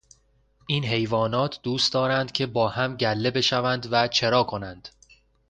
[0.67, 4.87] این حیوانات دوست دارند که با هم گله بشوند و چرا کنند.